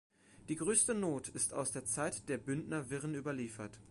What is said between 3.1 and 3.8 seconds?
überliefert.